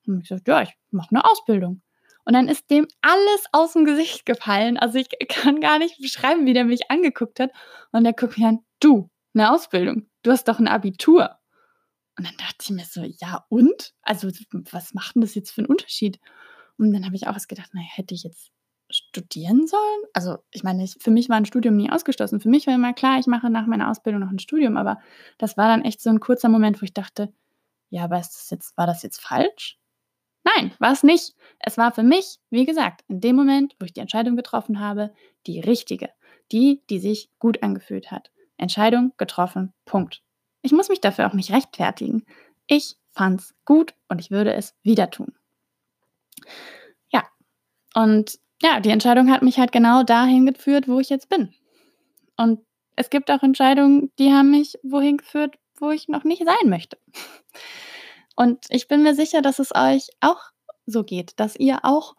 [0.08, 1.82] Und ich sagte, ja, ich mache eine Ausbildung.
[2.26, 4.78] Und dann ist dem alles aus dem Gesicht gefallen.
[4.78, 7.52] Also ich kann gar nicht beschreiben, wie der mich angeguckt hat.
[7.92, 11.38] Und der guckt mich an, du, eine Ausbildung du hast doch ein Abitur.
[12.18, 13.94] Und dann dachte ich mir so, ja und?
[14.02, 14.30] Also
[14.72, 16.20] was macht denn das jetzt für einen Unterschied?
[16.78, 18.52] Und dann habe ich auch erst gedacht, naja, hätte ich jetzt
[18.90, 20.02] studieren sollen?
[20.14, 22.42] Also ich meine, ich, für mich war ein Studium nie ausgeschlossen.
[22.42, 25.00] Für mich war immer klar, ich mache nach meiner Ausbildung noch ein Studium, aber
[25.38, 27.32] das war dann echt so ein kurzer Moment, wo ich dachte,
[27.90, 29.78] ja, aber ist das jetzt, war das jetzt falsch?
[30.44, 31.36] Nein, war es nicht.
[31.60, 35.14] Es war für mich, wie gesagt, in dem Moment, wo ich die Entscheidung getroffen habe,
[35.48, 36.10] die richtige,
[36.52, 38.32] die, die sich gut angefühlt hat.
[38.60, 39.74] Entscheidung getroffen.
[39.86, 40.22] Punkt.
[40.62, 42.26] Ich muss mich dafür auch nicht rechtfertigen.
[42.68, 45.34] Ich fand's gut und ich würde es wieder tun.
[47.12, 47.24] Ja,
[47.96, 51.54] und ja, die Entscheidung hat mich halt genau dahin geführt, wo ich jetzt bin.
[52.36, 52.60] Und
[52.96, 56.98] es gibt auch Entscheidungen, die haben mich wohin geführt, wo ich noch nicht sein möchte.
[58.36, 60.42] Und ich bin mir sicher, dass es euch auch
[60.86, 62.16] so geht, dass ihr auch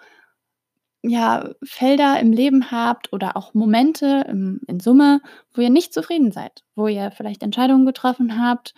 [1.03, 5.21] ja, Felder im Leben habt oder auch Momente im, in Summe,
[5.55, 8.75] wo ihr nicht zufrieden seid, wo ihr vielleicht Entscheidungen getroffen habt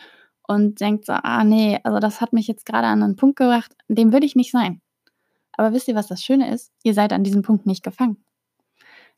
[0.47, 3.75] und denkt so, ah nee, also das hat mich jetzt gerade an einen Punkt gebracht,
[3.89, 4.81] dem will ich nicht sein.
[5.53, 6.73] Aber wisst ihr, was das Schöne ist?
[6.83, 8.25] Ihr seid an diesem Punkt nicht gefangen.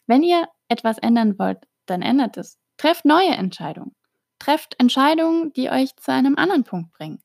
[0.06, 2.58] Wenn ihr etwas ändern wollt, dann ändert es.
[2.76, 3.94] Trefft neue Entscheidungen.
[4.38, 7.22] Trefft Entscheidungen, die euch zu einem anderen Punkt bringen,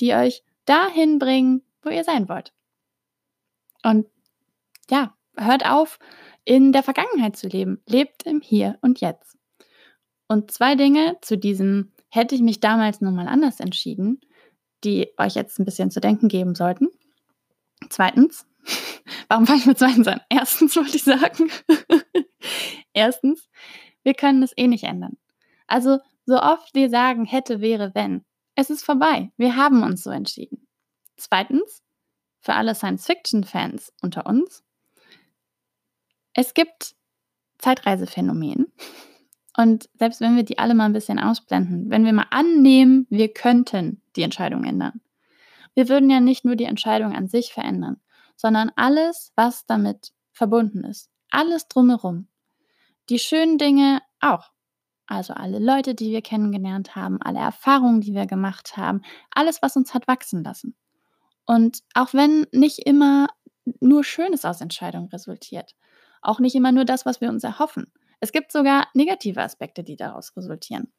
[0.00, 2.52] die euch dahin bringen, wo ihr sein wollt.
[3.82, 4.06] Und
[4.90, 5.98] ja, hört auf,
[6.44, 7.82] in der Vergangenheit zu leben.
[7.86, 9.36] Lebt im Hier und Jetzt.
[10.28, 14.20] Und zwei Dinge zu diesem, hätte ich mich damals nochmal anders entschieden,
[14.84, 16.88] die euch jetzt ein bisschen zu denken geben sollten.
[17.88, 18.46] Zweitens,
[19.28, 20.20] warum fange ich mit zweitens an?
[20.28, 21.50] Erstens wollte ich sagen,
[22.92, 23.48] erstens,
[24.02, 25.18] wir können es eh nicht ändern.
[25.66, 28.24] Also so oft wir sagen, hätte, wäre, wenn,
[28.54, 29.32] es ist vorbei.
[29.36, 30.66] Wir haben uns so entschieden.
[31.16, 31.82] Zweitens,
[32.40, 34.64] für alle Science-Fiction-Fans unter uns,
[36.34, 36.94] es gibt
[37.58, 38.66] Zeitreisephänomene.
[39.56, 43.32] Und selbst wenn wir die alle mal ein bisschen ausblenden, wenn wir mal annehmen, wir
[43.32, 45.00] könnten die Entscheidung ändern.
[45.74, 48.00] Wir würden ja nicht nur die Entscheidung an sich verändern,
[48.36, 51.10] sondern alles, was damit verbunden ist.
[51.30, 52.28] Alles drumherum.
[53.08, 54.50] Die schönen Dinge auch.
[55.06, 59.76] Also alle Leute, die wir kennengelernt haben, alle Erfahrungen, die wir gemacht haben, alles, was
[59.76, 60.76] uns hat wachsen lassen.
[61.46, 63.26] Und auch wenn nicht immer
[63.80, 65.74] nur Schönes aus Entscheidungen resultiert,
[66.22, 67.92] auch nicht immer nur das, was wir uns erhoffen.
[68.20, 70.92] Es gibt sogar negative Aspekte, die daraus resultieren.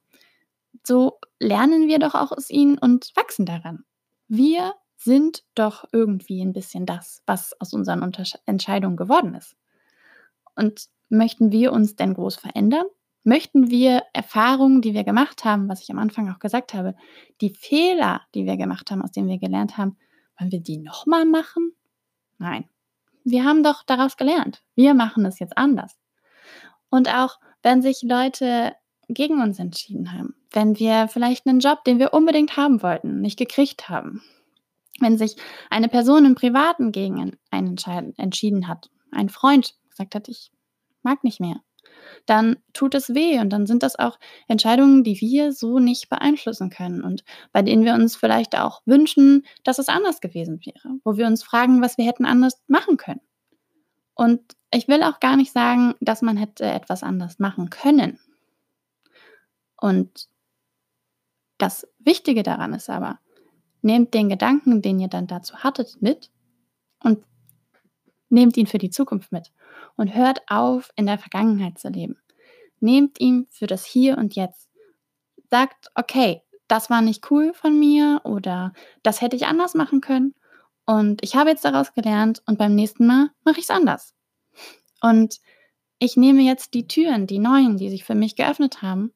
[0.83, 3.83] So lernen wir doch auch aus ihnen und wachsen daran.
[4.27, 9.55] Wir sind doch irgendwie ein bisschen das, was aus unseren Untersch Entscheidungen geworden ist.
[10.55, 12.85] Und möchten wir uns denn groß verändern?
[13.23, 16.95] Möchten wir Erfahrungen, die wir gemacht haben, was ich am Anfang auch gesagt habe,
[17.39, 19.97] die Fehler, die wir gemacht haben, aus denen wir gelernt haben,
[20.39, 21.73] wollen wir die nochmal machen?
[22.39, 22.67] Nein,
[23.23, 24.63] wir haben doch daraus gelernt.
[24.75, 25.97] Wir machen es jetzt anders.
[26.89, 28.75] Und auch wenn sich Leute
[29.07, 33.37] gegen uns entschieden haben, wenn wir vielleicht einen Job, den wir unbedingt haben wollten, nicht
[33.37, 34.21] gekriegt haben,
[34.99, 35.35] wenn sich
[35.69, 37.77] eine Person im Privaten gegen einen
[38.17, 40.51] entschieden hat, ein Freund gesagt hat, ich
[41.03, 41.61] mag nicht mehr,
[42.25, 46.69] dann tut es weh und dann sind das auch Entscheidungen, die wir so nicht beeinflussen
[46.69, 51.17] können und bei denen wir uns vielleicht auch wünschen, dass es anders gewesen wäre, wo
[51.17, 53.21] wir uns fragen, was wir hätten anders machen können.
[54.13, 54.41] Und
[54.73, 58.19] ich will auch gar nicht sagen, dass man hätte etwas anders machen können.
[59.77, 60.27] Und
[61.57, 63.19] das Wichtige daran ist aber,
[63.81, 66.31] nehmt den Gedanken, den ihr dann dazu hattet, mit
[67.03, 67.23] und
[68.29, 69.51] nehmt ihn für die Zukunft mit
[69.95, 72.17] und hört auf, in der Vergangenheit zu leben.
[72.79, 74.69] Nehmt ihn für das Hier und Jetzt.
[75.49, 78.73] Sagt, okay, das war nicht cool von mir oder
[79.03, 80.33] das hätte ich anders machen können
[80.85, 84.13] und ich habe jetzt daraus gelernt und beim nächsten Mal mache ich es anders.
[85.01, 85.39] Und
[85.99, 89.13] ich nehme jetzt die Türen, die neuen, die sich für mich geöffnet haben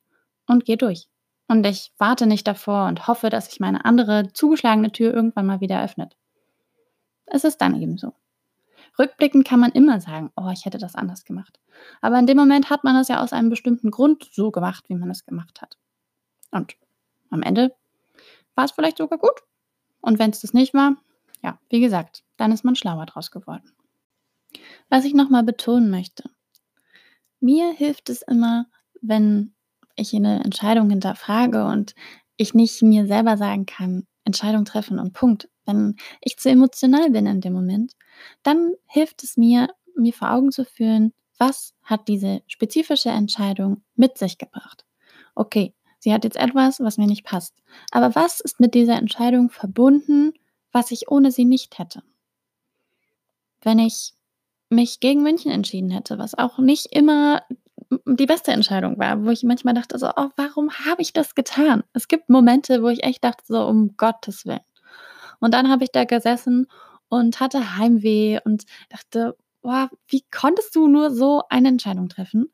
[0.47, 1.07] und gehe durch.
[1.47, 5.61] Und ich warte nicht davor und hoffe, dass sich meine andere zugeschlagene Tür irgendwann mal
[5.61, 6.15] wieder öffnet.
[7.25, 8.13] Es ist dann eben so.
[8.97, 11.59] Rückblickend kann man immer sagen, oh, ich hätte das anders gemacht.
[12.01, 14.95] Aber in dem Moment hat man es ja aus einem bestimmten Grund so gemacht, wie
[14.95, 15.77] man es gemacht hat.
[16.51, 16.75] Und
[17.29, 17.75] am Ende
[18.55, 19.41] war es vielleicht sogar gut.
[20.01, 20.95] Und wenn es das nicht war,
[21.43, 23.71] ja, wie gesagt, dann ist man schlauer draus geworden.
[24.89, 26.29] Was ich nochmal betonen möchte.
[27.39, 28.67] Mir hilft es immer,
[29.01, 29.53] wenn
[29.95, 31.95] ich eine Entscheidung hinterfrage und
[32.37, 35.49] ich nicht mir selber sagen kann, Entscheidung treffen und Punkt.
[35.65, 37.93] Wenn ich zu emotional bin in dem Moment,
[38.43, 44.17] dann hilft es mir, mir vor Augen zu führen, was hat diese spezifische Entscheidung mit
[44.17, 44.85] sich gebracht.
[45.35, 47.55] Okay, sie hat jetzt etwas, was mir nicht passt.
[47.91, 50.33] Aber was ist mit dieser Entscheidung verbunden,
[50.71, 52.03] was ich ohne sie nicht hätte?
[53.61, 54.13] Wenn ich
[54.69, 57.43] mich gegen München entschieden hätte, was auch nicht immer
[58.05, 61.83] die beste Entscheidung war, wo ich manchmal dachte so, oh, warum habe ich das getan?
[61.93, 64.59] Es gibt Momente, wo ich echt dachte so, um Gottes Willen.
[65.39, 66.67] Und dann habe ich da gesessen
[67.09, 72.51] und hatte Heimweh und dachte, boah, wie konntest du nur so eine Entscheidung treffen?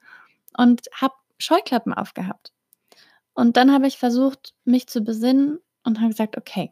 [0.57, 2.51] Und habe Scheuklappen aufgehabt.
[3.33, 6.71] Und dann habe ich versucht, mich zu besinnen und habe gesagt, okay,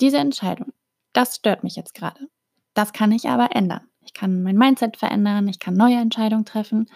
[0.00, 0.72] diese Entscheidung,
[1.12, 2.28] das stört mich jetzt gerade.
[2.74, 3.88] Das kann ich aber ändern.
[4.00, 6.88] Ich kann mein Mindset verändern, ich kann neue Entscheidungen treffen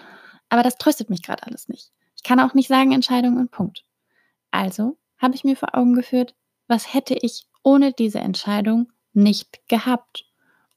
[0.49, 1.93] aber das tröstet mich gerade alles nicht.
[2.17, 3.85] Ich kann auch nicht sagen Entscheidung und Punkt.
[4.51, 6.35] Also habe ich mir vor Augen geführt,
[6.67, 10.25] was hätte ich ohne diese Entscheidung nicht gehabt?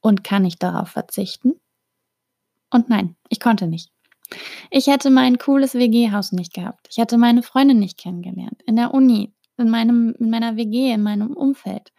[0.00, 1.60] Und kann ich darauf verzichten?
[2.70, 3.92] Und nein, ich konnte nicht.
[4.70, 6.88] Ich hätte mein cooles WG-Haus nicht gehabt.
[6.90, 8.62] Ich hätte meine Freundin nicht kennengelernt.
[8.66, 11.92] In der Uni, in, meinem, in meiner WG, in meinem Umfeld.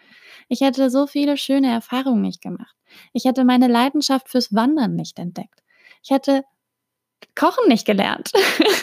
[0.49, 2.75] Ich hätte so viele schöne Erfahrungen nicht gemacht.
[3.13, 5.63] Ich hätte meine Leidenschaft fürs Wandern nicht entdeckt.
[6.03, 6.43] Ich hätte
[7.35, 8.31] Kochen nicht gelernt.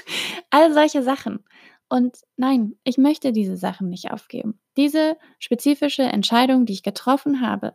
[0.50, 1.44] All solche Sachen.
[1.88, 4.60] Und nein, ich möchte diese Sachen nicht aufgeben.
[4.76, 7.74] Diese spezifische Entscheidung, die ich getroffen habe,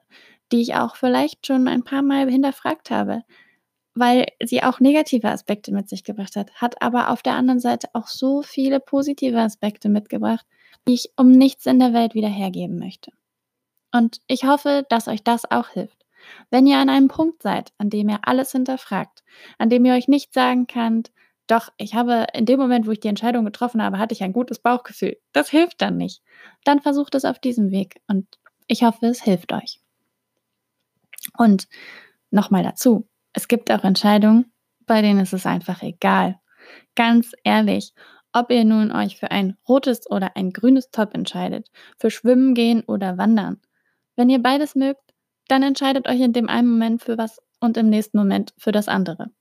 [0.52, 3.24] die ich auch vielleicht schon ein paar Mal hinterfragt habe,
[3.94, 7.90] weil sie auch negative Aspekte mit sich gebracht hat, hat aber auf der anderen Seite
[7.94, 10.46] auch so viele positive Aspekte mitgebracht,
[10.88, 13.12] die ich um nichts in der Welt wieder hergeben möchte.
[13.94, 15.95] Und ich hoffe, dass euch das auch hilft.
[16.50, 19.24] Wenn ihr an einem Punkt seid, an dem ihr alles hinterfragt,
[19.58, 21.12] an dem ihr euch nicht sagen könnt,
[21.48, 24.34] doch, ich habe in dem Moment, wo ich die Entscheidung getroffen habe, hatte ich ein
[24.34, 25.18] gutes Bauchgefühl.
[25.32, 26.24] Das hilft dann nicht.
[26.64, 28.26] Dann versucht es auf diesem Weg und
[28.68, 29.80] ich hoffe, es hilft euch.
[31.38, 31.68] Und
[32.32, 34.52] nochmal dazu, es gibt auch Entscheidungen,
[34.86, 36.40] bei denen ist es einfach egal.
[36.96, 37.94] Ganz ehrlich,
[38.34, 42.84] ob ihr nun euch für ein rotes oder ein grünes Top entscheidet, für Schwimmen gehen
[42.86, 43.62] oder Wandern.
[44.16, 45.05] Wenn ihr beides mögt,
[45.48, 48.88] dann entscheidet euch in dem einen Moment für was und im nächsten Moment für das
[48.88, 49.32] andere.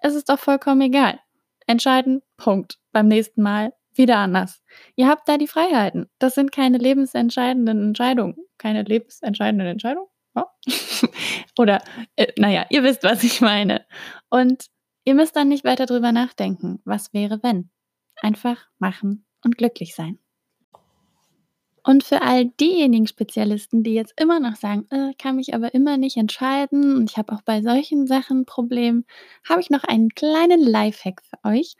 [0.00, 1.20] Es ist doch vollkommen egal.
[1.66, 2.78] Entscheiden, Punkt.
[2.92, 4.62] Beim nächsten Mal wieder anders.
[4.96, 6.08] Ihr habt da die Freiheiten.
[6.18, 8.36] Das sind keine lebensentscheidenden Entscheidungen.
[8.58, 10.08] Keine lebensentscheidenden Entscheidungen?
[10.34, 10.46] Ja.
[11.58, 11.82] Oder,
[12.16, 13.84] äh, naja, ihr wisst, was ich meine.
[14.30, 14.66] Und
[15.04, 16.80] ihr müsst dann nicht weiter drüber nachdenken.
[16.84, 17.70] Was wäre, wenn?
[18.20, 20.18] Einfach machen und glücklich sein.
[21.84, 25.96] Und für all diejenigen Spezialisten, die jetzt immer noch sagen, äh, kann mich aber immer
[25.96, 29.04] nicht entscheiden und ich habe auch bei solchen Sachen ein Problem,
[29.48, 31.74] habe ich noch einen kleinen Lifehack für euch.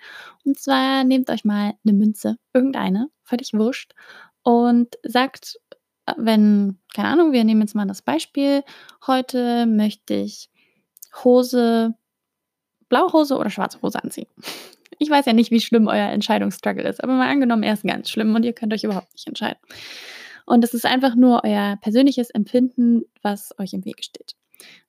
[0.45, 3.93] Und zwar nehmt euch mal eine Münze, irgendeine, völlig wurscht,
[4.43, 5.61] und sagt,
[6.07, 8.65] äh, wenn, keine Ahnung, wir nehmen jetzt mal das Beispiel,
[9.07, 10.51] heute möchte ich
[11.23, 11.95] Hose,
[12.88, 14.29] blaue Hose oder schwarze Hose anziehen.
[15.03, 18.09] Ich weiß ja nicht, wie schlimm euer Entscheidungsstruggle ist, aber mal angenommen, er ist ganz
[18.09, 19.59] schlimm und ihr könnt euch überhaupt nicht entscheiden.
[20.47, 24.37] Und es ist einfach nur euer persönliches Empfinden, was euch im Wege steht.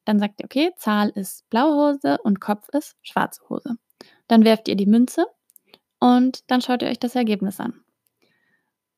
[0.06, 3.78] Dann sagt ihr, okay, Zahl ist blaue Hose und Kopf ist schwarze Hose.
[4.28, 5.26] Dann werft ihr die Münze
[5.99, 7.73] und dann schaut ihr euch das Ergebnis an.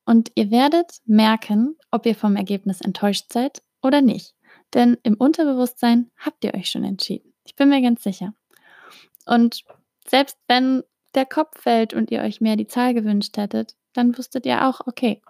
[0.03, 4.35] Und ihr werdet merken, ob ihr vom Ergebnis enttäuscht seid oder nicht.
[4.73, 7.33] Denn im Unterbewusstsein habt ihr euch schon entschieden.
[7.45, 8.33] Ich bin mir ganz sicher.
[9.25, 9.63] Und
[10.05, 10.83] selbst wenn
[11.15, 14.81] der Kopf fällt und ihr euch mehr die Zahl gewünscht hättet, dann wusstet ihr auch,
[14.85, 15.21] okay,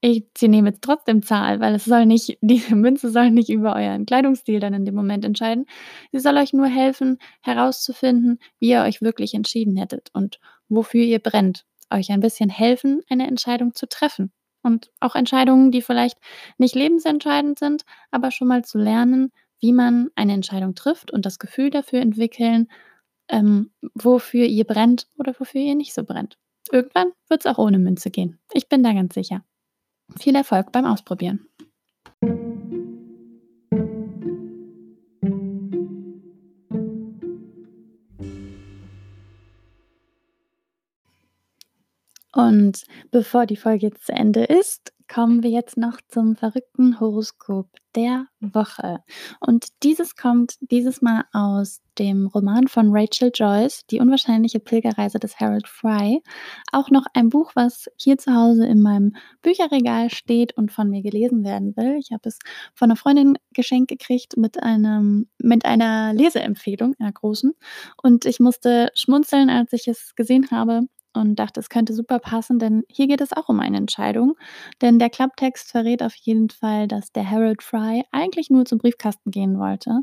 [0.00, 3.74] ich sie nehme jetzt trotzdem Zahl, weil es soll nicht diese Münze soll nicht über
[3.74, 5.66] euren Kleidungsstil dann in dem Moment entscheiden.
[6.12, 11.20] Sie soll euch nur helfen, herauszufinden, wie ihr euch wirklich entschieden hättet und wofür ihr
[11.20, 11.64] brennt.
[11.90, 14.32] Euch ein bisschen helfen, eine Entscheidung zu treffen.
[14.62, 16.18] Und auch Entscheidungen, die vielleicht
[16.58, 19.30] nicht lebensentscheidend sind, aber schon mal zu lernen,
[19.60, 22.68] wie man eine Entscheidung trifft und das Gefühl dafür entwickeln,
[23.28, 26.38] ähm, wofür ihr brennt oder wofür ihr nicht so brennt.
[26.70, 28.38] Irgendwann wird es auch ohne Münze gehen.
[28.52, 29.44] Ich bin da ganz sicher.
[30.18, 31.48] Viel Erfolg beim Ausprobieren.
[42.32, 47.68] Und bevor die Folge jetzt zu Ende ist, kommen wir jetzt noch zum verrückten Horoskop
[47.94, 48.98] der Woche.
[49.40, 55.38] Und dieses kommt dieses Mal aus dem Roman von Rachel Joyce, Die unwahrscheinliche Pilgerreise des
[55.38, 56.22] Harold Fry.
[56.72, 61.02] Auch noch ein Buch, was hier zu Hause in meinem Bücherregal steht und von mir
[61.02, 61.96] gelesen werden will.
[61.98, 62.38] Ich habe es
[62.74, 67.52] von einer Freundin geschenkt gekriegt mit, einem, mit einer Leseempfehlung, einer großen.
[68.02, 72.58] Und ich musste schmunzeln, als ich es gesehen habe und dachte, es könnte super passen,
[72.58, 74.34] denn hier geht es auch um eine Entscheidung.
[74.82, 79.30] Denn der Klapptext verrät auf jeden Fall, dass der Harold Fry eigentlich nur zum Briefkasten
[79.30, 80.00] gehen wollte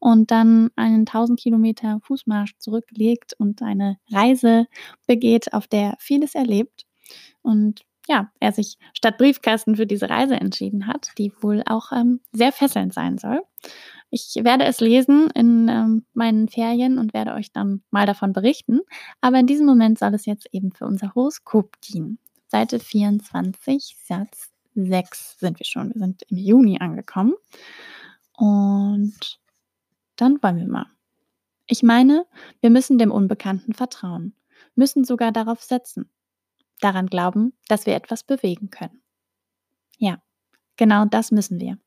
[0.00, 4.66] und dann einen 1000 Kilometer Fußmarsch zurücklegt und eine Reise
[5.06, 6.84] begeht, auf der er vieles erlebt.
[7.42, 12.20] Und ja, er sich statt Briefkasten für diese Reise entschieden hat, die wohl auch ähm,
[12.32, 13.42] sehr fesselnd sein soll.
[14.10, 18.80] Ich werde es lesen in ähm, meinen Ferien und werde euch dann mal davon berichten.
[19.20, 22.18] Aber in diesem Moment soll es jetzt eben für unser Horoskop dienen.
[22.46, 25.92] Seite 24, Satz 6 sind wir schon.
[25.94, 27.34] Wir sind im Juni angekommen.
[28.36, 29.40] Und
[30.16, 30.86] dann wollen wir mal.
[31.66, 32.26] Ich meine,
[32.60, 34.34] wir müssen dem Unbekannten vertrauen,
[34.74, 36.10] müssen sogar darauf setzen,
[36.84, 39.02] daran glauben, dass wir etwas bewegen können.
[39.98, 40.22] Ja,
[40.76, 41.78] genau das müssen wir.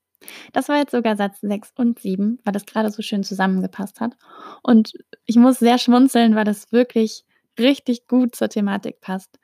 [0.53, 4.17] Das war jetzt sogar Satz 6 und 7, weil das gerade so schön zusammengepasst hat.
[4.63, 4.93] Und
[5.25, 7.25] ich muss sehr schmunzeln, weil das wirklich
[7.59, 9.39] richtig gut zur Thematik passt.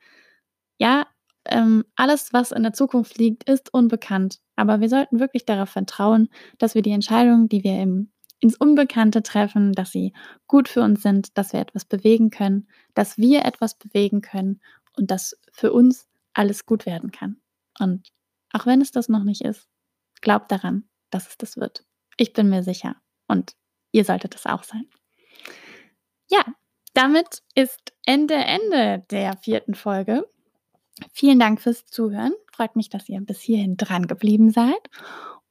[0.78, 1.06] Ja,
[1.46, 4.40] ähm, alles, was in der Zukunft liegt, ist unbekannt.
[4.56, 9.22] Aber wir sollten wirklich darauf vertrauen, dass wir die Entscheidungen, die wir im, ins Unbekannte
[9.22, 10.12] treffen, dass sie
[10.46, 14.60] gut für uns sind, dass wir etwas bewegen können, dass wir etwas bewegen können
[14.96, 17.40] und dass für uns alles gut werden kann.
[17.78, 18.08] Und
[18.52, 19.68] auch wenn es das noch nicht ist,
[20.24, 21.84] Glaubt daran, dass es das wird.
[22.16, 22.96] Ich bin mir sicher.
[23.28, 23.54] Und
[23.92, 24.86] ihr solltet es auch sein.
[26.30, 26.42] Ja,
[26.94, 30.26] damit ist Ende, Ende der vierten Folge.
[31.12, 32.32] Vielen Dank fürs Zuhören.
[32.50, 34.88] Freut mich, dass ihr bis hierhin dran geblieben seid.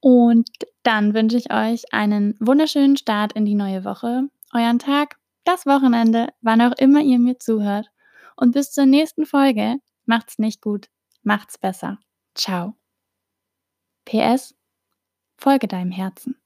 [0.00, 0.48] Und
[0.82, 6.30] dann wünsche ich euch einen wunderschönen Start in die neue Woche, euren Tag, das Wochenende,
[6.40, 7.90] wann auch immer ihr mir zuhört.
[8.36, 9.76] Und bis zur nächsten Folge.
[10.06, 10.88] Macht's nicht gut,
[11.22, 11.98] macht's besser.
[12.34, 12.74] Ciao.
[14.04, 14.54] PS
[15.36, 16.36] Folge deinem Herzen.